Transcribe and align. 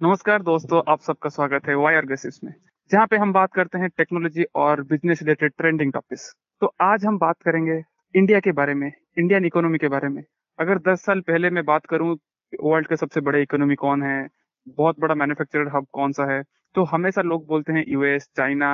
नमस्कार 0.00 0.42
दोस्तों, 0.42 0.80
आप 0.88 1.00
सबका 1.00 1.28
स्वागत 1.30 1.68
है 1.68 1.74
वायर 1.74 2.04
बेसिस 2.06 2.42
में, 2.44 2.52
जहाँ 2.90 3.06
पे 3.06 3.16
हम 3.16 3.32
बात 3.32 3.52
करते 3.52 3.78
हैं 3.78 3.88
टेक्नोलॉजी 3.88 4.44
और 4.54 4.80
बिज़नेस 4.86 5.22
रिलेटेड 5.22 5.52
ट्रेंडिंग 5.58 5.92
टॉपिक्स 5.92 6.24
तो 6.62 6.72
आज 6.82 7.04
हम 7.06 7.18
बात 7.18 7.36
करेंगे 7.44 7.80
इंडिया 8.14 8.40
के 8.40 8.52
बारे 8.52 8.74
में 8.74 8.86
इंडियन 8.88 9.44
इकोनॉमी 9.46 9.78
के 9.78 9.88
बारे 9.88 10.08
में। 10.08 10.22
अगर 10.58 10.78
10 10.88 11.04
साल 11.04 11.20
पहले 11.20 11.50
मैं 11.50 11.64
बात 11.64 11.86
करूँ 11.86 12.16
वर्ल्ड 12.52 12.88
के 12.88 12.96
सबसे 12.96 13.20
बड़े 13.20 13.40
इकोनॉमी 13.42 13.74
कौन 13.74 14.02
है, 14.02 14.28
बहुत 14.68 15.00
बड़ा 15.00 15.14
मैन्युफैक्चरर 15.14 15.70
हब 15.76 15.86
कौन 15.92 16.12
सा 16.12 16.30
है 16.32 16.42
तो 16.74 16.84
हमेशा 16.84 17.22
लोग 17.22 17.46
बोलते 17.46 17.72
हैं 17.72 17.84
US 17.88 18.28
China 18.36 18.70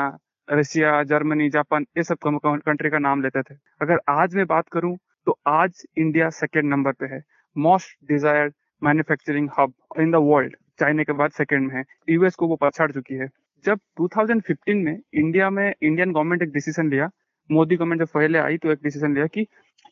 Russia 0.49 1.03
Germany 1.05 1.49
Japan 1.51 1.87
ये 1.97 2.03
सब 2.03 2.19
कंट्री 2.25 2.91
का 2.91 2.99
नाम 2.99 3.23
लेते 3.23 3.43
थे। 3.43 3.55
अगर 3.83 4.01
आज 4.11 4.35
मैं 4.37 4.47
बात 4.47 4.69
करूँ 4.73 4.97
तो 5.27 5.39
आज 5.49 5.83
इंडिया 5.97 6.31
सेकेंड 6.33 6.71
नंबर 6.71 6.93
पे 6.95 7.15
है 7.15 7.23
most 7.57 7.97
desired 8.09 8.55
manufacturing 8.83 9.49
hub 9.59 9.73
in 10.01 10.11
the 10.11 10.25
world 10.25 10.57
China 10.83 11.03
के 11.03 11.13
बाद 11.15 11.31
सेकंड 11.33 11.69
में 11.69 11.77
है 11.77 11.85
यूएस 12.09 12.35
को 12.35 12.49
वो 12.49 12.57
पछाड़ 12.63 12.91
चुकी 12.93 13.15
है। 13.15 13.29
जब 13.65 13.79
2015 14.01 14.85
में 14.85 14.99
इंडिया 15.15 15.51
में 15.51 15.67
इंडियन 15.73 16.13
गवर्नमेंट 16.13 16.43
एक 16.43 16.53
डिसीज़न 16.53 16.91
लिया, 16.91 17.11
मोदी 17.51 17.77
गवर्नमेंट 17.77 18.01
जब 18.01 18.09
पहले 18.15 18.39
आई 18.39 18.57
तो 18.59 18.73
एक 18.73 18.79
डिसीज़न 18.83 19.15
लिया 19.15 19.27
कि 19.29 19.47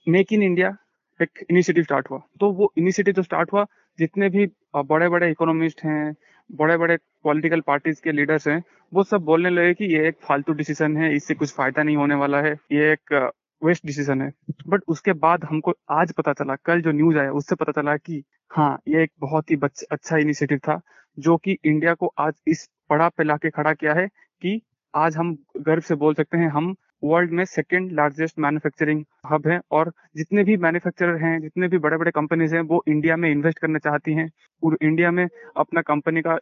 मेक 0.06 0.32
इन 0.32 0.42
इंडिया 0.42 0.76
एक 1.20 1.44
इनिशिएटिव 1.50 1.84
स्टार्ट 1.84 2.10
हुआ। 2.10 2.18
तो 2.40 2.50
वो 2.52 2.72
इनिशिएटिव 2.78 3.14
जो 3.14 3.22
स्टार्ट 3.22 3.52
हुआ, 3.52 3.64
जितने 3.98 4.28
भी 4.28 4.46
बड़े 4.76 5.08
बड़े 5.08 5.30
इकोनॉमिस्ट 5.30 5.82
हैं 5.84 6.14
बड़े 6.50 6.76
बड़े 6.76 6.96
पॉलिटिकल 7.24 7.60
पार्टीज़ 7.66 8.00
के 8.04 8.12
लीडर्स 8.12 8.48
हैं, 8.48 8.62
वो 8.92 9.02
सब 9.04 9.22
बोलने 9.22 9.50
लगे 9.50 9.74
कि 9.74 9.92
ये 9.94 10.06
एक 10.08 10.16
फालतू 10.22 10.52
डिसीज़न 10.52 10.96
है, 10.96 11.14
इससे 11.16 11.34
कुछ 11.34 11.54
फ़ायदा 11.54 11.82
नहीं 11.82 11.96
होने 11.96 12.14
वाला 12.14 12.40
है, 12.42 12.52
ये 12.72 12.92
एक 12.92 13.30
वेस्ट 13.62 13.86
डिसीज़न 13.86 14.22
है। 14.22 14.30
बट 14.68 14.82
उसके 14.88 15.12
बाद 15.18 15.44
हमको 15.44 15.74
आज 15.90 16.12
पता 16.12 16.32
चला, 16.32 16.56
कल 16.64 16.80
जो 16.82 16.92
न्यूज़ 16.92 17.18
आया, 17.18 17.32
उससे 17.32 17.54
पता 17.54 17.72
चला 17.72 17.96
कि 17.96 18.22
हाँ 18.50 18.78
ये 18.88 19.02
एक 19.02 19.10
बहुत 19.20 19.50
ही 19.50 19.56
अच्छा 19.92 20.16
इनिशिएटिव 20.18 20.58
था, 20.58 20.80
जो 21.18 21.36
कि 21.36 21.56
इंडिया 21.64 21.92
को 21.94 22.12
आज 22.18 22.32
इस 22.48 22.68
पड़ाव 22.90 23.10
पे 23.16 23.24
लाके 23.24 23.50
खड़ा 23.50 23.72
किया 23.72 23.92
है 23.94 24.06
कि 24.42 24.60
आज 24.94 25.16
हम 25.16 25.36
गर्व 25.58 25.80
से 25.80 25.94
बोल 25.94 26.14
सकते 26.14 26.38
हैं, 26.38 26.48
हम 26.48 26.74
वर्ल्ड 27.04 27.30
में 27.32 27.44
सेकेंड 27.44 27.92
लार्जेस्ट 27.92 28.38
मैन्युफैक्चरिंग 28.38 29.04
हब 29.26 29.46
है 29.48 29.60
और 29.70 29.92
जितने 30.16 30.44
भी 30.44 30.56
मैन्युफैक्चरर 30.56 31.22
हैं, 31.22 31.40
जितने 31.40 31.68
भी 31.68 31.78
बड़े 31.78 31.96
बड़े 31.96 32.10
कंपनीज़ 32.10 32.54
हैं, 32.54 32.62
वो 32.62 32.82
इंडिया 32.88 33.16
में 33.16 33.30
इन्वेस्ट 33.30 33.58
करना 33.58 33.78
चाहती 33.78 34.14
हैं 34.14 34.30
और 34.62 34.76
इंडिया 34.82 35.10
में 35.10 35.26
अपना 35.56 35.82
कंपनी 35.82 36.22
का 36.22 36.38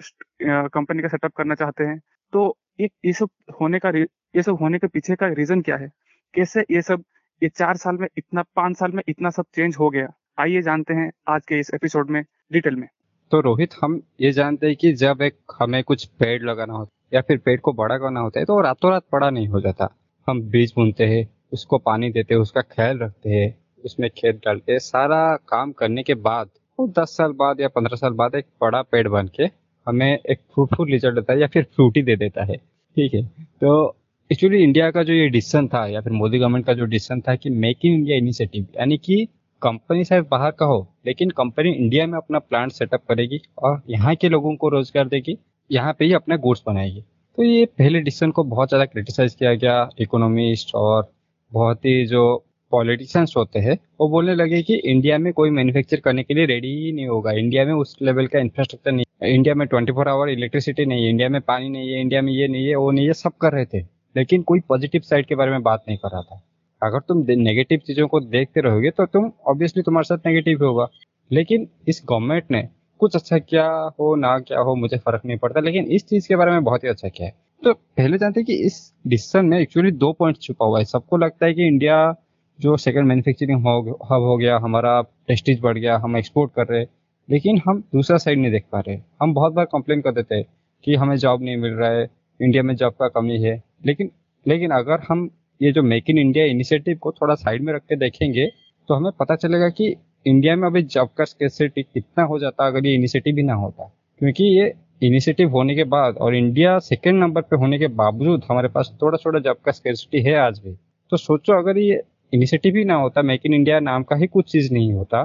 कंपनी 0.68 1.02
का 1.02 1.08
सेटअप 1.08 1.32
करना 1.36 1.54
चाहते 1.54 1.84
हैं। 1.84 1.98
तो 2.32 2.56
एक, 2.80 2.92
ये 3.04 3.12
सब 3.12 3.28
होने 3.60 3.78
का 3.78 3.90
ये 4.36 4.42
सब 4.42 4.58
होने 4.60 4.78
के 4.78 4.86
पीछे 4.86 5.14
का 5.16 5.26
रीजन 5.34 5.60
क्या 5.62 5.76
है? 5.76 5.88
कैसे 6.34 6.64
ये 6.70 6.82
सब, 6.82 7.04
ये 7.42 7.48
चार 7.48 7.76
साल 7.76 7.96
में 7.96 8.08
इतना, 8.16 8.42
पाँच 8.56 8.78
साल 8.78 8.92
में 8.92 9.02
इतना 9.08 9.30
सब 9.30 9.44
चेंज 9.54 9.76
हो 9.80 9.90
गया? 9.90 10.08
आइए 10.38 10.60
जानते 10.62 10.94
हैं 10.94 11.10
आज 11.28 11.46
के 11.46 11.58
इस 11.58 11.70
एपिसोड 11.74 12.10
में 12.10 12.22
डिटेल 12.52 12.74
में। 12.74 12.86
तो 13.30 13.40
रोहित, 13.40 13.70
हम 13.82 14.02
ये 14.20 14.30
जानते 14.32 14.66
हैं 14.66 14.76
कि 14.76 14.92
जब 14.92 15.22
एक 15.22 15.34
हमें 15.58 15.82
कुछ 15.84 16.04
पेड़ 16.04 16.42
लगाना 16.42 16.74
होता 16.74 16.90
है 16.94 17.16
या 17.16 17.20
फिर 17.20 17.38
पेड़ 17.38 17.58
को 17.60 17.72
बड़ा 17.72 17.96
करना 17.98 18.20
होता 18.20 18.40
है 18.40 18.46
तो 18.46 18.60
रातों 18.60 18.90
रात 18.90 19.02
बड़ा 19.12 19.30
नहीं 19.30 19.48
हो 19.48 19.60
जाता। 19.60 19.88
हम 20.28 20.42
बीज 20.42 20.72
बुनते 20.76 21.04
हैं, 21.04 21.28
उसको 21.52 21.78
पानी 21.78 22.10
देते 22.10 22.34
हैं, 22.34 22.40
उसका 22.40 22.60
ख्याल 22.60 22.98
रखते 22.98 23.30
हैं, 23.30 23.54
उसमें 23.84 24.08
खेत 24.10 24.36
डालते 24.36 24.72
हैं। 24.72 24.78
सारा 24.78 25.36
काम 25.48 25.72
करने 25.72 26.02
के 26.02 26.14
बाद, 26.14 26.50
वो 26.78 26.86
तो 26.86 27.02
दस 27.02 27.16
साल 27.16 27.32
बाद 27.32 27.60
या 27.60 27.68
पंद्रह 27.68 27.96
साल 27.96 28.12
बाद 28.12 28.34
एक 28.34 28.46
बड़ा 28.60 28.82
पेड़ 28.82 29.06
बन 29.08 29.30
के 29.36 29.44
हमें 29.86 30.18
एक 30.18 30.38
फ्रूटफुल 30.54 30.90
रिज़ल्ट 30.90 31.14
देता 31.14 31.32
है 31.32 31.40
या 31.40 31.46
फिर 31.46 31.64
फ्रूटी 31.64 32.02
दे 32.02 32.16
देता 32.16 32.44
है। 32.44 32.56
ठीक 32.56 33.14
है? 33.14 33.22
तो 33.60 33.96
एक्चुअली 34.30 34.62
इंडिया 34.62 34.90
का 34.90 35.02
जो 35.02 35.12
ये 35.12 35.28
डिसीज़न 35.28 35.68
था 35.68 35.86
या 35.86 36.00
फिर 36.00 36.12
मोदी 36.12 36.38
गवर्नमेंट 36.38 36.66
का 36.66 36.74
जो 36.74 36.84
डिसीज़न 36.84 37.20
था 37.20 37.34
कि 37.34 37.50
मेक 37.50 37.84
इन 37.84 37.92
इंडिया 37.92 38.16
इनिशिएटिव 38.16 38.66
यानी 38.76 38.98
कि 38.98 39.26
कंपनी 39.62 40.04
शायद 40.04 40.26
बाहर 40.30 40.50
का 40.50 40.66
हो, 40.66 40.86
लेकिन 41.06 41.30
कंपनी 41.32 41.70
इंडिया 41.70 42.06
में 42.06 42.16
अपना 42.16 42.38
प्लांट 42.38 42.72
सेटअप 42.72 43.02
करेगी 43.08 43.40
और 43.58 43.80
यहाँ 43.90 44.14
के 44.14 44.28
लोगों 44.28 44.54
को 44.56 44.68
रोज़गार 44.68 45.08
देगी, 45.08 45.36
यहाँ 45.70 45.92
पे 45.92 46.04
ही 46.04 46.12
अपने 46.12 46.36
गुड्स 46.38 46.62
बनाएगी। 46.66 47.00
तो 47.38 47.42
ये 47.42 47.64
पहले 47.68 48.00
डिसीज़न 48.00 48.30
को 48.30 48.44
बहुत 48.44 48.68
ज़्यादा 48.68 48.84
क्रिटिसाइज 48.84 49.34
किया 49.34 49.54
गया 49.54 49.88
इकोनॉमिस्ट 50.00 50.74
और 50.74 51.10
बहुत 51.52 51.84
ही 51.84 52.04
जो 52.06 52.44
पॉलिटिशियंस 52.72 53.34
होते 53.36 53.58
हैं, 53.58 53.78
वो 54.00 54.08
बोलने 54.08 54.34
लगे 54.34 54.62
कि 54.62 54.74
इंडिया 54.76 55.18
में 55.18 55.32
कोई 55.32 55.50
मैन्युफैक्चर 55.50 56.00
करने 56.00 56.22
के 56.22 56.34
लिए 56.34 56.46
रेडी 56.46 56.74
ही 56.76 56.90
नहीं 56.92 57.06
होगा। 57.06 57.32
इंडिया 57.32 57.64
में 57.64 57.72
उस 57.74 57.96
लेवल 58.02 58.26
का 58.26 58.38
इंफ्रास्ट्रक्चर 58.38 58.92
नहीं, 58.92 59.04
इंडिया 59.24 59.54
में 59.54 59.66
ट्वेंटी 59.68 59.92
फोर 59.92 60.08
आवर 60.08 60.28
इलेक्ट्रिसिटी 60.28 60.86
नहीं 60.86 61.04
है, 61.04 61.10
इंडिया 61.10 61.28
में 61.28 61.40
पानी 61.40 61.68
नहीं 61.68 61.92
है, 61.92 62.00
इंडिया 62.00 62.22
में 62.22 62.32
ये 62.32 62.48
नहीं 62.48 62.66
है, 62.66 62.74
वो 62.74 62.90
नहीं 62.90 63.06
है, 63.06 63.12
सब 63.12 63.36
कर 63.40 63.52
रहे 63.52 63.64
थे। 63.64 63.80
लेकिन 64.16 64.42
कोई 64.42 64.60
पॉजिटिव 64.68 65.00
साइड 65.00 65.26
के 65.26 65.34
बारे 65.34 65.50
में 65.50 65.62
बात 65.62 65.84
नहीं 65.88 65.98
कर 65.98 66.08
रहा 66.08 66.22
था। 66.22 66.42
अगर 66.82 66.98
तुम 66.98 67.24
नेगेटिव 67.28 67.78
चीज़ों 67.86 68.06
को 68.08 68.20
देखते 68.20 68.60
रहोगे 68.60 68.90
तो 68.90 69.06
तुम 69.06 69.30
ऑब्वियसली 69.46 69.82
तुम्हारे 69.82 70.04
साथ 70.04 70.26
नेगेटिव 70.26 70.64
होगा। 70.64 70.86
लेकिन 71.32 71.68
इस 71.88 72.02
गवर्नमेंट 72.08 72.44
ने 72.50 72.68
कुछ 73.00 73.16
अच्छा 73.16 73.38
क्या 73.38 73.66
हो, 74.00 74.14
ना 74.16 74.38
क्या 74.38 74.58
हो, 74.58 74.74
मुझे 74.74 74.96
फ़र्क 74.96 75.22
नहीं 75.26 75.38
पड़ता। 75.38 75.60
लेकिन 75.60 75.86
इस 75.86 76.06
चीज़ 76.08 76.28
के 76.28 76.36
बारे 76.36 76.50
में 76.50 76.64
बहुत 76.64 76.84
ही 76.84 76.88
अच्छा 76.88 77.08
किया 77.08 77.28
है। 77.28 77.34
तो 77.62 77.72
पहले 77.74 78.18
जानते 78.18 78.40
हैं 78.40 78.46
कि 78.46 78.54
इस 78.66 78.92
डिसीज़न 79.06 79.46
में 79.46 79.58
एक्चुअली 79.60 79.90
दो 79.92 80.12
पॉइंट 80.12 80.36
छुपा 80.42 80.66
हुआ 80.66 80.78
है। 80.78 80.84
सबको 80.84 81.16
लगता 81.16 81.46
है 81.46 81.54
कि 81.54 81.66
इंडिया 81.66 82.14
जो 82.58 82.76
सेकंड 82.76 83.06
मैन्युफैक्चरिंग 83.06 83.60
हब 83.60 84.22
हो 84.22 84.36
गया, 84.36 84.56
हमारा 84.56 85.00
टेस्टिज 85.28 85.60
बढ़ 85.60 85.78
गया, 85.78 85.96
हम 85.96 86.16
एक्सपोर्ट 86.16 86.52
कर 86.56 86.66
रहे 86.66 86.80
हैं। 86.80 86.88
लेकिन 87.28 87.60
हम 87.66 87.80
दूसरा 87.94 88.16
साइड 88.18 88.38
नहीं 88.38 88.52
देख 88.52 88.64
पा 88.72 88.80
रहे 88.80 88.98
हम 89.22 89.34
बहुत 89.34 89.52
बार 89.52 89.64
कंप्लेन 89.64 90.00
कर 90.00 90.12
देते 90.12 90.34
हैं 90.34 90.44
कि 90.84 90.94
हमें 90.94 91.16
जॉब 91.16 91.42
नहीं 91.42 91.56
मिल 91.56 91.72
रहा 91.72 91.90
है 91.90 92.08
इंडिया 92.40 92.62
में 92.62 92.74
जॉब 92.76 92.92
का 92.92 93.08
कमी 93.08 93.38
है। 93.42 93.62
लेकिन 93.86 94.10
लेकिन 94.46 94.70
अगर 94.70 95.00
हम 95.08 95.28
ये 95.60 95.72
जो 95.72 95.82
मेक 95.82 96.10
इन 96.10 96.18
इंडिया 96.18 96.44
इनिशिएटिव 96.44 96.96
को 96.96 97.12
थोड़ा 97.12 97.34
साइड 97.34 97.62
में 97.62 97.72
रख 97.72 97.82
के 97.82 97.96
देखेंगे 97.96 98.46
तो 98.88 98.94
हमें 98.94 99.12
पता 99.20 99.36
चलेगा 99.36 99.68
कि 99.68 99.94
इंडिया 100.26 100.56
में 100.56 100.66
अभी 100.66 100.82
जॉब 100.84 101.08
का 101.18 101.24
स्केसिटी 101.24 101.82
कितना 101.84 102.24
हो 102.24 102.38
जाता 102.38 102.66
अगर 102.66 102.86
ये 102.86 102.94
इनिशिएटिव 102.94 103.34
भी 103.34 103.42
ना 103.42 103.54
होता। 103.54 103.84
क्योंकि 104.20 104.44
ये 104.44 104.72
इनिशिएटिव 105.02 105.50
होने 105.50 105.74
के 105.76 105.84
बाद 105.86 106.16
और 106.16 106.34
इंडिया 106.34 106.78
सेकेंड 106.78 107.18
नंबर 107.20 107.42
पे 107.42 107.56
होने 107.56 107.78
के 107.78 107.86
बावजूद 107.94 108.44
हमारे 108.50 108.68
पास 108.68 108.92
थोड़ा 109.02 109.18
थोड़ा 109.26 109.40
जॉब 109.40 109.56
का 109.64 109.72
स्केसिटी 109.72 110.22
है 110.22 110.34
आज 110.36 110.58
भी। 110.58 110.72
तो 111.12 111.16
सोचो 111.16 111.58
अगर 111.58 111.78
ये 111.78 112.00
इनिशिएटिव 112.32 112.76
ही 112.76 112.84
ना 112.84 112.94
होता 112.94 113.22
मेक 113.22 113.46
इन 113.46 113.54
इंडिया 113.54 113.80
नाम 113.80 114.02
का 114.02 114.16
ही 114.16 114.26
कुछ 114.26 114.50
चीज़ 114.52 114.72
नहीं 114.72 114.92
होता 114.92 115.24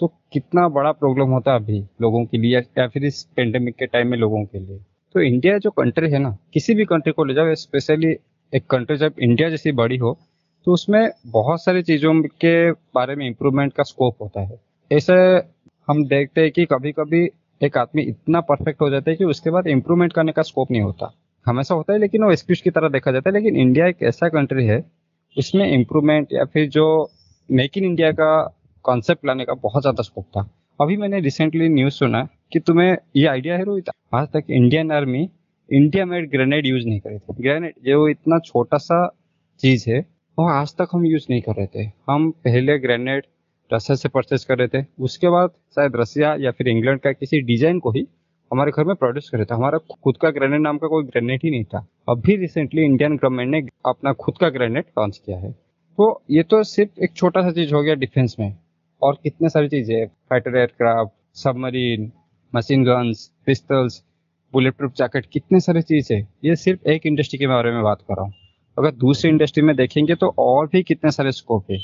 तो 0.00 0.06
कितना 0.32 0.68
बड़ा 0.68 0.92
प्रॉब्लम 0.92 1.30
होता 1.30 1.54
अभी 1.54 1.78
लोगों 2.02 2.24
के 2.24 2.38
लिए 2.38 2.58
या 2.78 2.86
फिर 2.88 3.04
इस 3.04 3.22
पेंडेमिक 3.36 3.74
के 3.74 3.86
टाइम 3.86 4.08
में 4.08 4.18
लोगों 4.18 4.44
के 4.44 4.58
लिए। 4.58 4.78
तो 5.14 5.20
इंडिया 5.20 5.58
जो 5.58 5.70
कंट्री 5.70 6.10
है 6.10 6.18
ना, 6.18 6.36
किसी 6.54 6.74
भी 6.74 6.84
कंट्री 6.84 7.12
को 7.12 7.24
ले 7.24 7.34
जाओ 7.34 7.54
स्पेशली 7.54 8.14
एक 8.52 8.66
कंट्री 8.70 8.96
जब 8.96 9.14
इंडिया 9.20 9.48
जैसी 9.50 9.72
बड़ी 9.72 9.96
हो 9.96 10.16
तो 10.66 10.72
उसमें 10.72 11.10
बहुत 11.28 11.62
सारी 11.64 11.82
चीज़ों 11.82 12.12
के 12.40 12.70
बारे 12.94 13.14
में 13.16 13.26
इम्प्रूवमेंट 13.26 13.72
का 13.72 13.82
स्कोप 13.82 14.22
होता 14.22 14.40
है। 14.40 14.58
ऐसे 14.90 15.14
हम 15.88 16.04
देखते 16.06 16.40
हैं 16.40 16.50
कि 16.50 16.64
कभी 16.64 16.92
कभी 16.92 17.28
एक 17.60 17.76
आदमी 17.78 18.02
इतना 18.02 18.40
परफेक्ट 18.42 18.80
हो 18.80 18.88
जाता 18.90 19.10
है 19.10 19.16
कि 19.16 19.24
उसके 19.24 19.50
बाद 19.50 19.66
इम्प्रूवमेंट 19.66 20.12
करने 20.12 20.32
का 20.32 20.42
स्कोप 20.42 20.70
नहीं 20.70 20.82
होता। 20.82 21.12
हमेशा 21.46 21.74
होता 21.74 21.92
है, 21.92 21.98
लेकिन 21.98 22.24
वो 22.24 22.30
एक्सक्यूज 22.32 22.60
की 22.60 22.70
तरह 22.70 22.88
देखा 22.88 23.12
जाता 23.12 23.30
है। 23.30 23.34
लेकिन 23.34 23.56
इंडिया 23.56 23.86
एक 23.86 24.02
ऐसा 24.02 24.28
कंट्री 24.28 24.66
है 24.66 24.84
उसमें 25.36 25.66
इम्प्रूवमेंट 25.68 26.32
या 26.32 26.44
फिर 26.44 26.68
जो 26.70 27.10
मेक 27.48 27.78
इन 27.78 27.84
इंडिया 27.84 28.10
का 28.12 28.30
कॉन्सेप्ट 28.84 29.26
लाने 29.26 29.44
का 29.44 29.54
बहुत 29.62 29.82
ज़्यादा 29.82 30.02
स्कोप 30.02 30.24
था। 30.36 30.48
अभी 30.80 30.96
मैंने 30.96 31.20
रिसेंटली 31.20 31.68
न्यूज़ 31.68 31.94
सुना 31.94 32.28
कि 32.52 32.60
तुम्हें 32.60 32.96
ये 33.16 33.26
आइडिया 33.26 33.56
है 33.56 33.64
रोहित? 33.64 33.90
आज 34.14 34.28
तक 34.28 34.50
Indian 34.50 34.92
army 34.92 35.28
India 35.68 36.04
made 36.06 36.30
grenade 36.30 36.66
use 36.66 36.86
नहीं 36.86 37.00
करे 37.00 37.18
थे। 37.18 37.34
ग्रेनेड 37.42 37.74
जो 37.84 38.08
इतना 38.08 38.38
छोटा 38.38 38.76
सा 38.76 39.06
चीज़ 39.60 39.84
है, 39.90 39.98
वो 40.38 40.48
आज 40.48 40.74
तक 40.76 40.88
हम 40.92 41.04
यूज़ 41.06 41.26
नहीं 41.30 41.40
कर 41.40 41.52
रहे 41.52 41.66
थे। 41.66 41.90
हम 42.10 42.30
पहले 42.44 42.78
ग्रेनेड 42.78 43.26
रशिया 43.70 43.96
से 43.96 44.08
परचेज 44.08 44.44
कर 44.44 44.58
रहे 44.58 44.68
थे। 44.68 44.84
उसके 45.00 45.28
बाद 45.28 45.50
शायद 45.74 45.96
रसिया 45.96 46.34
या 46.34 46.50
फिर 46.50 46.68
इंग्लैंड 46.68 47.00
का 47.00 47.12
किसी 47.12 47.40
डिज़ाइन 47.40 47.78
को 47.78 47.90
ही 47.90 48.06
हमारे 48.50 48.70
घर 48.70 48.84
में 48.84 48.94
प्रोड्यूस 48.96 49.28
कर 49.30 49.38
रहे 49.38 49.44
थे। 49.44 49.54
हमारा 49.54 49.78
खुद 49.78 50.16
का 50.16 50.30
ग्रेनेड 50.30 50.60
नाम 50.60 50.78
का 50.78 50.88
कोई 50.88 51.04
ग्रेनेड 51.04 51.40
ही 51.44 51.50
नहीं 51.50 51.64
था। 51.64 51.86
अभी 52.08 52.36
रिसेंटली 52.36 52.84
इंडियन 52.84 53.16
गवर्नमेंट 53.16 53.50
ने 53.50 53.60
अपना 53.86 54.12
खुद 54.12 54.38
का 54.38 54.48
ग्रेनेड 54.48 54.84
लॉन्च 54.98 55.20
किया 55.26 55.38
है। 55.38 55.52
तो 55.52 56.22
ये 56.30 56.42
तो 56.42 56.62
सिर्फ़ 56.62 57.00
एक 57.00 57.12
छोटा 57.12 57.42
सा 57.42 57.50
चीज़ 57.52 57.74
हो 57.74 57.82
गया 57.82 57.94
डिफेंस 57.94 58.36
में। 58.40 58.52
और 59.02 59.18
कितने 59.22 59.48
सारी 59.48 59.68
चीज़ें 59.68 60.06
fighter 60.30 60.56
aircraft 60.56 61.12
submarine 61.38 62.12
machine 62.52 62.84
guns 62.84 63.30
pistols 63.46 64.02
bullet 64.54 64.74
proof 64.74 64.92
jacket 64.92 65.26
कितने 65.26 65.60
सारे 65.60 65.82
चीज़ 65.82 66.12
है? 66.12 66.20
ये 66.44 66.56
सिर्फ़ 66.56 66.88
एक 66.88 67.06
इंडस्ट्री 67.06 67.38
के 67.38 67.46
बारे 67.46 67.70
में 67.70 67.82
बात 67.82 68.02
कर 68.02 68.14
रहा 68.14 68.24
हूँ। 68.24 68.32
अगर 68.76 68.90
दूसरी 68.96 69.30
इंडस्ट्री 69.30 69.62
में 69.62 69.74
देखेंगे 69.76 70.14
तो 70.14 70.34
और 70.38 70.66
भी 70.66 70.82
कितने 70.82 71.10
सारे 71.10 71.32
स्कोप 71.32 71.70
है। 71.70 71.78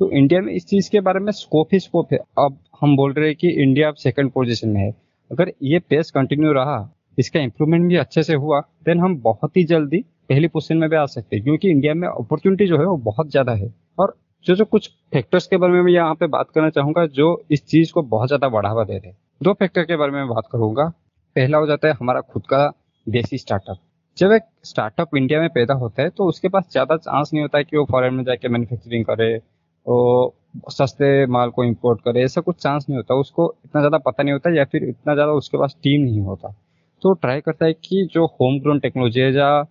तो 0.00 0.10
इंडिया 0.10 0.40
में 0.40 0.52
इस 0.52 0.66
चीज़ 0.66 0.90
के 0.90 1.00
बारे 1.00 1.20
में 1.20 1.30
स्कोप 1.32 1.68
ही 1.72 1.78
स्कोप 1.80 2.12
है। 2.12 2.18
अब 2.38 2.58
हम 2.80 2.96
बोल 2.96 3.12
रहे 3.12 3.26
हैं 3.26 3.36
कि 3.36 3.48
इंडिया 3.62 3.88
अब 3.88 3.94
सेकंड 3.94 4.30
पोजीशन 4.30 4.68
में 4.68 4.80
है। 4.80 4.90
अगर 5.30 5.52
ये 5.62 5.78
पेस 5.80 6.10
कंटिन्यू 6.10 6.52
रहा, 6.52 6.90
इसका 7.18 7.40
इंप्रूवमेंट 7.40 7.88
भी 7.88 7.96
अच्छे 7.96 8.22
से 8.22 8.34
हुआ 8.34 8.60
देन 8.86 9.00
हम 9.00 9.16
बहुत 9.22 9.56
ही 9.56 9.64
जल्दी 9.64 10.04
पहली 10.28 10.48
पोजिशन 10.48 10.76
में 10.76 10.88
भी 10.90 10.96
आ 10.96 11.04
सकते 11.06 11.36
हैं, 11.36 11.44
क्योंकि 11.44 11.70
इंडिया 11.70 11.94
में 11.94 12.08
अपॉर्चुनिटी 12.08 12.66
जो 12.66 12.78
है 12.78 12.84
वो 12.84 12.96
बहुत 13.04 13.30
ज़्यादा 13.30 13.52
है। 13.52 13.72
और 13.98 14.16
जो 14.46 14.54
जो 14.54 14.64
कुछ 14.64 14.90
फैक्टर्स 15.12 15.46
के 15.46 15.56
बारे 15.56 15.72
में 15.72 15.82
मैं 15.82 15.92
यहाँ 15.92 16.14
पे 16.14 16.26
बात 16.28 16.50
करना 16.54 16.70
चाहूँगा, 16.70 17.06
जो 17.06 17.44
इस 17.50 17.64
चीज़ 17.66 17.92
को 17.92 18.02
बहुत 18.04 18.28
ज़्यादा 18.28 18.48
बढ़ावा 18.48 18.84
दे 18.84 18.92
रहे 18.92 19.08
हैं। 19.08 19.16
दो 19.42 19.52
फैक्टर 19.52 19.84
के 19.84 19.96
बारे 19.96 20.12
में 20.12 20.28
बात 20.28 20.48
करूँगा। 20.52 20.92
पहला 21.36 21.58
हो 21.58 21.66
जाता 21.66 21.88
है 21.88 21.94
हमारा 22.00 22.20
खुद 22.22 22.42
का 22.46 22.66
देसी 23.06 23.38
स्टार्टअप 23.38 23.78
जब 24.16 24.32
एक 24.32 24.42
स्टार्टअप 24.64 25.16
इंडिया 25.16 25.40
में 25.40 25.48
पैदा 25.48 25.74
होता 25.74 26.02
है 26.02 26.10
तो 26.10 26.24
उसके 26.24 26.48
पास 26.48 26.68
ज़्यादा 26.72 26.96
चांस 26.96 27.30
नहीं 27.32 27.42
होता 27.42 27.58
है 27.58 27.64
कि 27.64 27.76
वो 27.76 27.84
फॉरेन 27.84 28.14
में 28.14 28.24
जाके 28.24 28.48
मैन्युफैक्चरिंग 28.48 29.04
करे, 29.04 29.36
वो 29.86 30.34
सस्ते 30.72 31.26
माल 31.26 31.50
को 31.50 31.64
इंपोर्ट 31.64 32.00
करे, 32.00 32.22
ऐसा 32.22 32.40
कुछ 32.40 32.56
चांस 32.56 32.86
नहीं 32.88 32.96
होता। 32.96 33.14
उसको 33.14 33.52
इतना 33.64 33.80
ज़्यादा 33.80 33.98
पता 34.00 34.22
नहीं 34.22 34.32
होता 34.32 34.50
या 34.56 34.64
फिर 34.64 34.84
इतना 34.84 35.14
ज़्यादा 35.14 35.32
उसके 35.32 35.58
पास 35.58 35.76
टीम 35.82 36.02
नहीं 36.02 36.20
होता। 36.20 36.54
तो 37.02 37.12
ट्राई 37.14 37.40
करता 37.40 37.66
है 37.66 37.72
कि 37.74 38.08
जो 38.12 38.26
होम 38.26 38.60
ग्रोन 38.60 38.78
टेक्नोलॉजी 38.80 39.20
है 39.20 39.32
या 39.32 39.64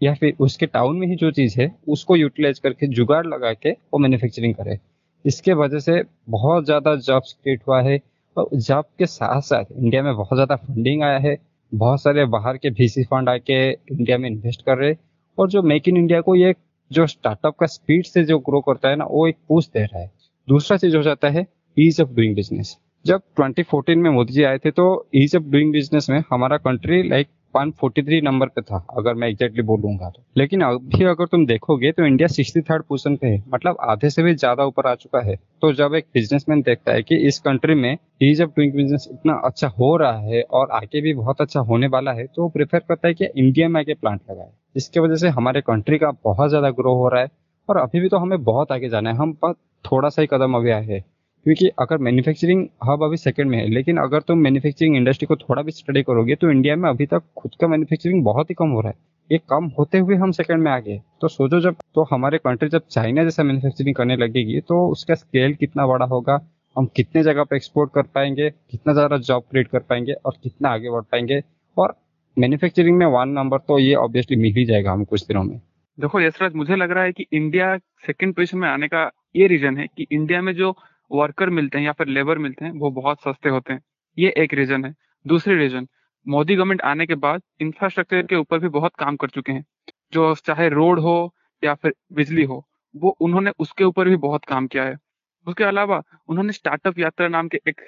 या 0.00 0.14
फिर 0.14 0.34
उसके 0.40 0.66
टाउन 0.66 0.96
में 0.96 1.06
ही 1.06 1.16
जो 1.16 1.30
चीज़ 1.30 1.60
है, 1.60 1.74
उसको 1.88 2.16
यूटिलाइज 2.16 2.58
करके 2.58 2.86
जुगाड़ 2.88 3.26
लगा 3.26 3.52
के 3.52 3.70
वो 3.70 3.98
मैन्युफैक्चरिंग 3.98 4.54
करे। 4.54 4.78
इसके 5.24 5.52
वजह 5.54 5.78
से 5.78 6.02
बहुत 6.30 6.64
ज़्यादा 6.64 6.94
जॉब्स 6.96 7.32
क्रिएट 7.32 7.62
हुआ 7.68 7.80
है। 7.82 7.96
और 7.96 8.17
जॉब 8.54 8.84
के 8.98 9.06
साथ 9.06 9.40
साथ 9.42 9.64
इंडिया 9.72 10.02
में 10.02 10.14
बहुत 10.16 10.36
ज़्यादा 10.36 10.56
फंडिंग 10.56 11.02
आया 11.02 11.18
है। 11.18 11.36
बहुत 11.72 12.02
सारे 12.02 12.24
बाहर 12.26 12.56
के 12.56 12.70
वीसी 12.70 13.04
फंड 13.04 13.28
आके 13.28 13.58
इंडिया 13.70 14.18
में 14.18 14.28
इन्वेस्ट 14.30 14.62
कर 14.62 14.78
रहे 14.78 14.94
और 15.38 15.48
जो 15.48 15.62
मेक 15.62 15.88
इन 15.88 15.96
इंडिया 15.96 16.20
को 16.20 16.34
ये 16.34 16.54
जो 16.90 17.06
स्टार्टअप 17.06 17.56
का 17.60 17.66
स्पीड 17.66 18.04
से 18.04 18.24
जो 18.24 18.38
ग्रो 18.38 18.60
करता 18.60 18.88
है 18.88 18.96
ना, 18.96 19.04
वो 19.04 19.26
एक 19.28 19.36
पूछ 19.48 19.66
दे 19.66 19.84
रहा 19.84 20.00
है। 20.00 20.10
दूसरा 20.48 20.76
चीज़ 20.76 20.96
हो 20.96 21.02
जाता 21.02 21.28
है 21.28 21.46
ईज 21.76 22.00
ऑफ़ 22.00 22.08
डूइंग 22.08 22.34
बिज़नेस 22.34 22.76
जब 23.04 23.22
2014 23.40 23.96
में 23.96 24.10
मोदी 24.10 24.32
जी 24.32 24.42
आए 24.44 24.58
थे 24.58 24.70
तो 24.70 24.86
ईज 25.14 25.36
ऑफ़ 25.36 25.42
डूइंग 25.42 25.72
बिज़नेस 25.72 26.08
में 26.10 26.22
हमारा 26.30 26.56
कंट्री 26.58 27.02
लाइक 27.08 27.28
143 27.54 28.20
नंबर 28.22 28.46
पे 28.48 28.60
था, 28.62 28.84
अगर 28.92 29.14
मैं 29.14 29.28
एग्जैक्टली 29.28 29.62
बोलूँगा 29.64 30.08
तो। 30.10 30.22
लेकिन 30.36 30.62
अभी 30.62 31.04
अगर 31.06 31.26
तुम 31.26 31.46
देखोगे 31.46 31.92
तो 31.92 32.06
इंडिया 32.06 32.28
सिक्सटी 32.28 32.60
थर्ड 32.62 32.82
पोजिशन 32.84 33.16
पे 33.16 33.26
है 33.26 33.42
मतलब 33.48 33.76
आधे 33.82 34.10
से 34.10 34.22
भी 34.22 34.34
ज़्यादा 34.34 34.64
ऊपर 34.66 34.86
आ 34.86 34.94
चुका 34.96 35.20
है। 35.22 35.36
तो 35.62 35.72
जब 35.74 35.94
एक 35.94 36.06
बिजनेसमैन 36.14 36.62
देखता 36.62 36.92
है 36.92 37.02
कि 37.02 37.16
इस 37.28 37.38
कंट्री 37.40 37.74
में 37.74 37.96
ईज 38.22 38.42
ऑफ़ 38.42 38.50
डूइंग 38.50 38.72
बिज़नेस 38.74 39.08
इतना 39.12 39.40
अच्छा 39.44 39.68
हो 39.70 39.96
रहा 39.96 40.18
है 40.20 40.42
और 40.42 40.70
आगे 40.72 41.00
भी 41.00 41.14
बहुत 41.14 41.40
अच्छा 41.40 41.60
होने 41.62 41.86
वाला 41.88 42.12
है 42.12 42.26
तो 42.26 42.42
वो 42.42 42.48
प्रेफर 42.48 42.78
करता 42.78 43.08
है 43.08 43.14
कि 43.14 43.24
इंडिया 43.26 43.68
में 43.68 43.80
आके 43.80 43.94
प्लांट 43.94 44.20
लगाए। 44.30 44.50
इसके 44.76 45.00
वजह 45.00 45.16
से 45.16 45.28
हमारे 45.30 45.60
कंट्री 45.62 45.98
का 45.98 46.10
बहुत 46.24 46.48
ज़्यादा 46.48 46.70
ग्रो 46.72 46.94
हो 46.94 47.08
रहा 47.08 47.22
है 47.22 47.30
और 47.68 47.76
अभी 47.78 48.00
भी 48.00 48.08
तो 48.08 48.18
हमें 48.18 48.42
बहुत 48.44 48.72
आगे 48.72 48.88
जाना 48.88 49.10
है। 49.10 49.16
हम 49.16 49.36
थोड़ा 49.84 50.08
सा 50.08 50.22
ही 50.22 50.28
कदम 50.30 50.54
अभी 50.54 50.70
आए 50.70 50.84
हैं। 50.84 51.04
क्योंकि 51.46 51.68
अगर 51.78 51.98
मैन्युफैक्चरिंग 51.98 52.66
हब 52.84 53.02
अभी 53.04 53.16
सेकंड 53.16 53.50
में 53.50 53.58
है, 53.58 53.68
लेकिन 53.68 53.98
अगर 53.98 54.20
तुम 54.20 54.38
मैन्युफैक्चरिंग 54.38 54.96
इंडस्ट्री 54.96 55.26
को 55.26 55.36
थोड़ा 55.38 55.62
भी 55.62 55.72
स्टडी 55.72 56.02
करोगे 56.02 56.34
तो 56.34 56.50
इंडिया 56.50 56.76
में 56.76 56.88
अभी 56.90 57.06
तक 57.06 57.22
खुद 57.36 57.54
का 57.60 57.68
मैन्युफैक्चरिंग 57.68 58.24
बहुत 58.24 58.50
ही 58.50 58.54
कम 58.54 58.68
हो 58.68 58.80
रहा 58.80 58.90
है। 58.90 58.96
ये 59.30 59.38
कम 59.50 59.64
होते 59.78 59.98
हुए 59.98 60.16
हम 60.16 60.30
सेकंड 60.32 60.62
में 60.62 60.70
आ 60.72 60.78
गए 60.80 61.00
तो 61.20 61.28
सोचो 61.28 61.60
जब 61.60 61.76
तो 61.94 62.06
हमारे 62.10 62.38
कंट्री 62.38 62.68
जब 62.68 62.86
चाइना 62.90 63.24
जैसा 63.24 63.42
मैन्युफैक्चरिंग 63.42 63.94
करने 63.96 64.16
लगेगी 64.16 64.60
तो 64.60 64.86
उसका 64.88 65.14
स्केल 65.14 65.54
कितना 65.54 65.86
बड़ा 65.86 66.06
होगा, 66.06 66.40
हम 66.76 66.86
कितने 66.96 67.22
जगह 67.22 67.44
पर 67.44 67.56
एक्सपोर्ट 67.56 67.90
कर 67.94 68.02
पाएँगे, 68.04 68.50
कितना 68.50 68.92
ज़्यादा 68.92 69.16
जॉब 69.18 69.42
क्रिएट 69.42 69.68
कर 69.68 69.78
पाएँगे 69.80 70.12
और 70.14 70.36
कितना 70.42 70.68
आगे 70.68 70.90
बढ़ 70.90 71.02
पाएँगे। 71.02 71.42
और 71.76 71.94
मैन्युफैक्चरिंग 72.36 72.96
में 72.98 73.06
वन 73.08 73.28
नंबर 73.30 73.58
तो 73.58 73.78
ये 73.78 73.94
ऑब्वियसली 73.96 74.36
मिल 74.36 74.54
ही 74.56 74.64
जाएगा 74.64 74.92
हम 74.92 75.04
कुछ 75.04 75.26
दिनों 75.26 75.42
में। 75.44 75.60
देखो, 75.98 76.20
यशराज, 76.20 76.52
मुझे 76.54 76.76
लग 76.76 76.90
रहा 76.90 77.04
है 77.04 77.12
कि 77.12 77.26
इंडिया 77.32 77.76
सेकंड 78.06 78.34
पोजीशन 78.34 78.58
में 78.58 78.68
आने 78.68 78.88
का 78.88 79.10
ये 79.36 79.46
रीजन 79.46 79.76
है 79.78 79.86
कि 79.88 80.06
इंडिया 80.12 80.42
में 80.42 80.52
जो 80.54 80.70
वर्कर 81.10 81.50
मिलते 81.50 81.78
हैं 81.78 81.84
या 81.84 81.92
फिर 81.92 82.06
लेबर 82.06 82.38
मिलते 82.38 82.64
हैं, 82.64 82.72
वो 82.72 82.90
बहुत 82.90 83.20
सस्ते 83.20 83.48
होते 83.48 83.72
हैं। 83.72 83.80
ये 84.18 84.34
एक 84.36 84.54
रीजन 84.54 84.84
है। 84.84 84.94
दूसरी 85.26 85.54
रीजन 85.54 85.88
मोदी 86.28 86.56
गवर्नमेंट 86.56 86.82
आने 86.82 87.06
के 87.06 87.14
बाद 87.14 87.42
इंफ्रास्ट्रक्चर 87.60 88.22
के 88.22 88.36
ऊपर 88.36 88.58
भी 88.58 88.68
बहुत 88.68 88.92
काम 88.98 89.16
कर 89.16 89.28
चुके 89.28 89.52
हैं। 89.52 89.64
जो 90.12 90.34
चाहे 90.34 90.68
रोड 90.68 91.00
हो 91.00 91.34
या 91.64 91.74
फिर 91.74 91.94
बिजली 92.12 92.44
हो, 92.44 92.66
वो 92.96 93.16
उन्होंने 93.20 93.50
उसके 93.58 93.84
ऊपर 93.84 94.08
भी 94.08 94.16
बहुत 94.16 94.44
काम 94.44 94.66
किया 94.66 94.84
है। 94.84 94.96
उसके 95.46 95.64
अलावा 95.64 96.02
उन्होंने 96.28 96.52
स्टार्टअप 96.52 96.98
यात्रा 96.98 97.28
नाम 97.28 97.48
के 97.48 97.60
एक 97.68 97.80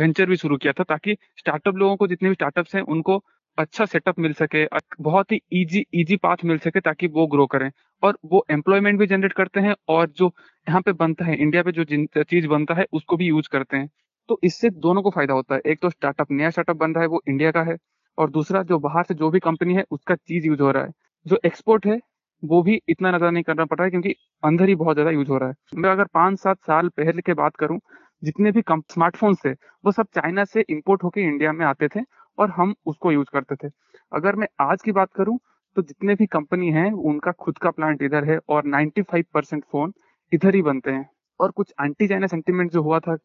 वेंचर 0.00 0.26
भी 0.26 0.36
शुरू 0.36 0.56
किया 0.56 0.72
था, 0.72 0.84
ताकि 0.84 1.16
स्टार्टअप 1.38 1.74
लोगों 1.76 1.96
को 1.96 2.06
जितने 2.06 2.28
भी 2.28 2.34
स्टार्टअप्स 2.34 2.74
हैं, 2.74 2.82
उनको 2.82 3.24
अच्छा 3.58 3.84
सेटअप 3.84 4.18
मिल 4.18 4.32
सके, 4.32 4.66
बहुत 5.00 5.32
ही 5.32 5.40
इजी 5.52 5.84
इजी 5.94 6.16
पाथ 6.16 6.36
मिल 6.44 6.58
सके, 6.58 6.80
ताकि 6.80 7.06
वो 7.06 7.26
ग्रो 7.26 7.46
करें। 7.46 7.70
और 8.04 8.18
वो 8.26 8.44
एम्प्लॉयमेंट 8.50 8.98
भी 8.98 9.06
जनरेट 9.06 9.32
करते 9.32 9.60
हैं 9.60 9.74
और 9.88 10.08
जो 10.12 10.32
यहाँ 10.66 10.80
पे 10.82 10.92
बनता 10.94 11.24
है 11.24 11.36
इंडिया 11.38 11.62
पे 11.62 11.72
जो 11.72 11.84
चीज़ 12.24 12.46
बनता 12.48 12.74
है, 12.74 12.86
उसको 12.92 13.16
भी 13.16 13.26
यूज़ 13.26 13.48
करते 13.52 13.76
हैं। 13.76 13.88
तो 14.28 14.38
इससे 14.44 14.70
दोनों 14.72 15.02
को 15.02 15.10
फ़ायदा 15.10 15.34
होता 15.34 15.54
है। 15.54 15.60
एक 15.66 15.80
तो 15.82 15.90
स्टार्टअप 15.90 16.30
नया 16.32 16.50
स्टार्टअप 16.50 16.76
बन 16.76 16.92
रहा 16.94 17.02
है, 17.02 17.08
वो 17.08 17.20
इंडिया 17.28 17.50
का 17.52 17.62
है 17.62 17.76
और 18.18 18.30
दूसरा 18.30 18.62
जो 18.64 18.78
बाहर 18.80 19.04
से 19.04 19.14
जो 19.14 19.30
भी 19.30 19.38
कंपनी 19.40 19.74
है, 19.74 19.84
उसका 19.90 20.14
चीज़ 20.16 20.46
यूज़ 20.46 20.62
हो 20.62 20.70
रहा 20.70 20.84
है। 20.84 20.90
जो 21.26 21.38
एक्सपोर्ट 21.46 21.86
है, 21.86 21.98
वो 22.42 22.62
भी 22.62 22.80
इतना 22.88 23.08
ज़्यादा 23.10 23.30
नहीं 23.30 23.42
करना 23.42 23.64
पड़ 23.64 23.76
रहा 23.78 23.84
है 23.84 23.90
क्योंकि 23.90 24.14
अंदर 24.42 24.68
ही 24.68 24.74
बहुत 24.76 24.96
ज़्यादा 24.96 25.10
यूज़ 25.10 25.28
हो 25.28 25.38
रहा 25.38 25.48
है। 25.48 25.54
मैं 25.76 25.90
अगर 25.90 26.04
पाँच 26.14 26.38
सात 26.40 26.58
साल 26.66 26.88
पहले 26.88 27.22
के 27.22 27.34
बात 27.34 27.56
करूँ, 27.56 27.78
जितने 28.22 28.50
भी 28.52 28.62
स्मार्टफ़ोन 28.70 29.34
थे, 29.36 29.52
वो 29.52 29.92
सब 29.92 30.06
चाइना 30.14 30.44
से 30.44 30.64
इम्पोर्ट 30.70 31.02
होकर 31.04 31.20
इंडिया 31.20 31.52
में 31.52 31.64
आते 31.66 31.88
थे 31.88 32.00
और 32.38 32.50
हम 32.50 32.74
उसको 32.86 33.12
यूज़ 33.12 33.28
करते 33.32 33.56
थे। 33.56 33.70
अगर 34.12 34.36
मैं 34.36 34.48
आज 34.62 34.82
की 34.82 34.92
बात 34.92 35.12
करूँ 35.16 35.38
तो 35.76 35.82
जितने 35.82 36.14
भी 36.14 36.26
कंपनी 36.26 36.70
हैं, 36.70 36.90
उनका 36.92 37.32
खुद 37.32 37.58
का 37.58 37.70
प्लांट 37.70 38.02
इधर 38.02 38.24
है 38.24 38.38
और 38.48 38.64
95 38.66 39.24
परसेंट 39.34 39.64
फ़ोन 39.72 39.92
इधर 40.32 40.54
ही 40.54 40.62
बनते 40.62 40.90
हैं। 40.90 41.08
और 41.40 41.50
कुछ 41.50 41.72
एंटी 41.80 42.08
चाइना 42.08 42.26
सेंटीमेंट 42.26 42.70
जो 42.72 42.82
हुआ 42.82 42.98
था 43.00 43.16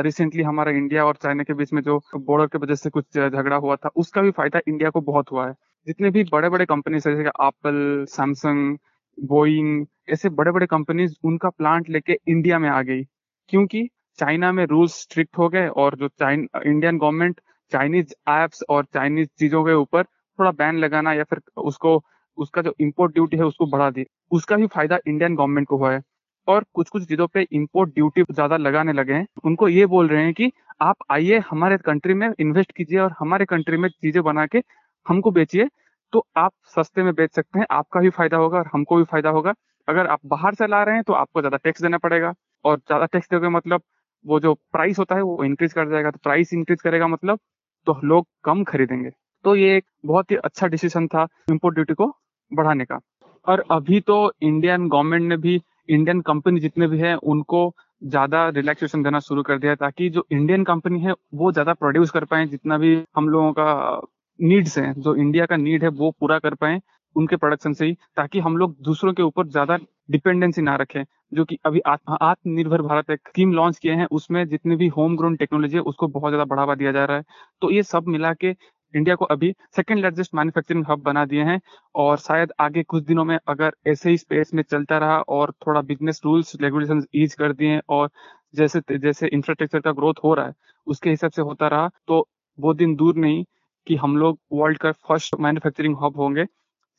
रिसेंटली 0.00 0.42
हमारा 0.42 0.70
इंडिया 0.72 1.04
और 1.06 1.16
चाइना 1.22 1.42
के 1.42 1.54
बीच 1.54 1.72
में 1.72 1.82
जो 1.82 2.00
बॉर्डर 2.16 2.46
के 2.46 2.58
वजह 2.58 2.74
से 2.74 2.90
कुछ 2.90 3.04
झगड़ा 3.18 3.56
हुआ 3.56 3.76
था, 3.76 3.90
उसका 3.96 4.22
भी 4.22 4.30
फ़ायदा 4.30 4.60
इंडिया 4.68 4.90
को 4.90 5.00
बहुत 5.00 5.30
हुआ 5.32 5.46
है। 5.48 5.54
जितने 5.86 6.10
भी 6.10 6.24
बड़े 6.32 6.48
बड़े 6.48 6.64
कंपनीज़ 6.66 7.08
है, 7.08 7.16
जैसे 7.16 7.28
एप्पल 7.28 8.04
सैमसंग 8.08 8.76
बोइंग 9.18 9.86
ऐसे 10.10 10.28
बड़े 10.28 10.50
बड़े 10.52 10.66
कंपनीज़ 10.66 11.14
उनका 11.24 11.48
प्लांट 11.50 11.88
लेके 11.90 12.18
इंडिया 12.28 12.58
में 12.58 12.68
आ 12.68 12.82
गई। 12.82 13.02
क्योंकि 13.48 13.88
चाइना 14.18 14.52
में 14.52 14.64
रूल्स 14.66 15.00
स्ट्रिक्ट 15.02 15.38
हो 15.38 15.48
गए 15.48 15.66
और 15.68 15.96
जो 15.96 16.08
China 16.08 16.48
Indian 16.66 16.98
government 16.98 17.40
Chinese 17.72 18.12
apps 18.30 18.62
और 18.68 18.84
चाइनीज़ 18.84 19.28
चीज़ों 19.38 19.64
के 19.64 19.72
ऊपर 19.72 20.04
थोड़ा 20.40 20.50
बैन 20.52 20.78
लगाना 20.78 21.12
या 21.14 21.24
फिर 21.24 21.40
उसको, 21.58 22.02
उसका 22.38 22.62
जो 22.62 22.74
इम्पोर्ट 22.80 23.12
ड्यूटी 23.14 23.36
है 23.36 23.44
उसको 23.44 23.66
बढ़ा 23.68 23.90
दी 23.90 24.06
उसका 24.30 24.56
भी 24.56 24.66
फ़ायदा 24.68 24.98
इंडियन 25.06 25.34
गवर्नमेंट 25.36 25.68
को 25.68 25.76
हुआ 25.76 25.92
है। 25.92 26.00
और 26.48 26.64
कुछ 26.74 26.88
कुछ 26.88 27.06
चीज़ों 27.08 27.26
पे 27.28 27.46
इम्पोर्ट 27.52 27.90
ड्यूटी 27.94 28.22
ज़्यादा 28.24 28.56
लगाने 28.58 28.92
लगे 28.92 29.12
हैं। 29.12 29.26
उनको 29.44 29.68
ये 29.68 29.86
बोल 29.88 30.08
रहे 30.08 30.22
हैं 30.24 30.32
कि 30.34 30.50
आप 30.82 30.96
आइए 31.10 31.38
हमारे 31.50 31.76
कंट्री 31.78 32.14
में 32.14 32.28
इन्वेस्ट 32.30 32.72
कीजिए 32.72 32.98
और 32.98 33.14
हमारे 33.18 33.44
कंट्री 33.46 33.76
में 33.76 33.88
चीज़ें 33.90 34.22
बना 34.24 34.46
के 34.46 34.62
हमको 35.06 35.30
बेचिए 35.30 35.68
तो 36.12 36.24
आप 36.36 36.52
सस्ते 36.76 37.02
में 37.02 37.12
बेच 37.14 37.34
सकते 37.34 37.58
हैं। 37.58 37.66
आपका 37.70 38.00
भी 38.00 38.10
फ़ायदा 38.10 38.36
होगा 38.36 38.58
और 38.58 38.70
हमको 38.74 38.96
भी 38.96 39.04
फ़ायदा 39.04 39.30
होगा। 39.30 39.54
अगर 39.88 40.06
आप 40.08 40.20
बाहर 40.26 40.54
से 40.54 40.66
ला 40.66 40.82
रहे 40.82 40.94
हैं 40.94 41.04
तो 41.04 41.12
आपको 41.14 41.40
ज़्यादा 41.40 41.56
टैक्स 41.58 41.82
देना 41.82 41.98
पड़ेगा। 41.98 42.32
और 42.64 42.78
ज़्यादा 42.78 43.06
टैक्स 43.06 43.28
दोगे 43.32 43.48
मतलब 43.50 43.82
वो 44.24 44.40
जो 44.40 44.54
प्राइस 44.72 44.98
होता 44.98 45.14
है 45.14 45.22
वो 45.22 45.44
इंक्रीज 45.44 45.72
कर 45.72 45.88
जाएगा। 45.90 46.10
तो 46.10 46.18
प्राइस 46.22 46.52
इंक्रीज 46.54 46.80
करेगा 46.82 47.06
मतलब 47.08 47.38
तो 47.86 47.98
लोग 48.04 48.26
कम 48.44 48.64
खरीदेंगे। 48.64 49.10
तो 49.44 49.54
ये 49.56 49.76
एक 49.76 49.84
बहुत 50.06 50.30
ही 50.30 50.36
अच्छा 50.38 50.66
डिसीज़न 50.68 51.06
था 51.08 51.26
इम्पोर्ट 51.50 51.74
ड्यूटी 51.74 51.94
को 51.94 52.12
बढ़ाने 52.52 52.84
का। 52.84 52.98
और 53.46 53.64
अभी 53.70 54.00
तो 54.02 54.32
इंडियन 54.42 54.88
गवर्नमेंट 54.88 55.28
ने 55.28 55.36
भी 55.38 55.60
इंडियन 55.88 56.20
कंपनी 56.20 56.60
जितने 56.60 56.86
भी 56.86 56.98
हैं, 56.98 57.14
उनको 57.14 57.72
ज़्यादा 58.02 58.48
रिलैक्सेशन 58.50 59.02
देना 59.02 59.18
शुरू 59.20 59.42
कर 59.42 59.58
दिया 59.58 59.74
ताकि 59.76 60.08
जो 60.10 60.24
इंडियन 60.32 60.64
कंपनी 60.64 61.00
है, 61.00 61.14
वो 61.34 61.52
ज़्यादा 61.52 61.72
प्रोड्यूस 61.74 62.10
कर 62.10 62.24
पाए, 62.24 62.46
जितना 62.46 62.78
भी 62.78 62.96
हम 63.16 63.28
लोगों 63.28 63.52
का 63.52 64.00
नीड्स 64.38 64.78
है, 64.78 64.92
जो 64.94 65.14
इंडिया 65.16 65.46
का 65.46 65.56
नीड 65.56 65.82
है, 65.84 65.88
वो 65.90 66.10
पूरा 66.20 66.38
कर 66.38 66.54
पाए 66.54 66.80
उनके 67.16 67.36
प्रोडक्शन 67.36 67.72
से 67.72 67.86
ही, 67.86 67.92
ताकि 68.16 68.40
हम 68.40 68.56
लोग 68.56 68.76
दूसरों 68.82 69.12
के 69.12 69.22
ऊपर 69.22 69.46
ज़्यादा 69.48 69.76
डिपेंडेंसी 70.10 70.62
ना 70.62 70.74
रखें, 70.76 71.04
जो 71.34 71.44
कि 71.44 71.58
अभी 71.64 71.80
आत्मनिर्भर 71.86 72.82
भारत 72.82 73.10
एक 73.10 73.28
स्कीम 73.28 73.52
लॉन्च 73.52 73.78
किए 73.78 73.92
हैं, 73.92 74.06
उसमें 74.08 74.46
जितनी 74.48 74.76
भी 74.76 74.88
होम 74.88 75.16
ग्रोन 75.16 75.36
टेक्नोलॉजी 75.36 75.76
है, 75.76 75.82
उसको 75.82 76.08
बहुत 76.08 76.30
ज़्यादा 76.30 76.44
बढ़ावा 76.44 76.74
दिया 76.74 76.92
जा 76.92 77.04
रहा 77.04 77.16
है। 77.16 77.24
तो 77.62 77.70
ये 77.70 77.82
सब 77.82 78.08
मिला 78.08 78.32
के 78.34 78.52
इंडिया 78.94 79.14
को 79.14 79.24
अभी 79.26 79.52
सेकेंड 79.76 80.00
लार्जेस्ट 80.00 80.34
मैन्युफैक्चरिंग 80.34 80.84
हब 80.88 81.02
बना 81.02 81.24
दिए 81.26 81.44
हैं 81.44 81.60
और 81.94 82.18
शायद 82.18 82.52
आगे 82.60 82.82
कुछ 82.84 83.04
दिनों 83.04 83.24
में 83.24 83.38
अगर 83.48 83.72
ऐसे 83.86 84.10
ही 84.10 84.16
स्पेस 84.18 84.50
में 84.54 84.62
चलता 84.62 84.98
रहा 84.98 85.18
और 85.30 85.52
थोड़ा 85.66 85.80
बिज़नेस 85.82 86.20
रूल्स 86.24 86.54
रेगुलेशन 86.60 87.02
ईज 87.14 87.34
कर 87.34 87.52
दिए 87.52 87.80
और 87.88 88.10
जैसे 88.54 88.80
जैसे 88.90 89.26
इंफ्रास्ट्रक्चर 89.28 89.80
का 89.80 89.92
ग्रोथ 89.92 90.14
हो 90.24 90.34
रहा 90.34 90.46
है, 90.46 90.54
उसके 90.86 91.10
हिसाब 91.10 91.30
से 91.30 91.42
होता 91.42 91.68
रहा 91.68 91.90
तो 92.08 92.26
वो 92.58 92.74
दिन 92.74 92.94
दूर 92.96 93.16
नहीं 93.16 93.44
कि 93.86 93.96
हम 93.96 94.16
लोग 94.16 94.38
वर्ल्ड 94.52 94.78
का 94.78 94.92
फ़र्स्ट 94.92 95.36
मैन्युफैक्चरिंग 95.40 95.96
हब 96.02 96.16
होंगे 96.16 96.44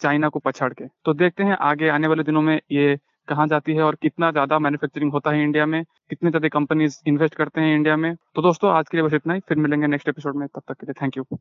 चाइना 0.01 0.29
को 0.29 0.39
पछाड़ 0.39 0.73
के। 0.73 0.85
तो 1.05 1.13
देखते 1.13 1.43
हैं 1.43 1.57
आगे 1.61 1.89
आने 1.89 2.07
वाले 2.07 2.23
दिनों 2.23 2.41
में 2.41 2.59
ये 2.71 2.97
कहाँ 3.27 3.47
जाती 3.47 3.73
है 3.73 3.81
और 3.83 3.95
कितना 4.01 4.31
ज़्यादा 4.31 4.59
मैन्युफैक्चरिंग 4.59 5.11
होता 5.13 5.31
है 5.31 5.43
इंडिया 5.43 5.65
में, 5.65 5.83
कितने 6.09 6.29
ज़्यादा 6.29 6.47
कंपनीज़ 6.49 6.97
इन्वेस्ट 7.07 7.35
करते 7.35 7.61
हैं 7.61 7.75
इंडिया 7.75 7.95
में। 7.97 8.13
तो 8.35 8.41
दोस्तों, 8.41 8.71
आज 8.71 8.89
के 8.89 8.97
लिए 8.97 9.05
बस 9.07 9.13
इतना 9.13 9.33
ही, 9.33 9.39
फिर 9.39 9.57
मिलेंगे 9.59 9.87
नेक्स्ट 9.87 10.09
एपिसोड 10.09 10.35
में, 10.35 10.47
तब 10.47 10.61
तक 10.67 10.73
के 10.73 10.85
लिए 10.85 11.01
थैंक 11.01 11.17
यू 11.17 11.37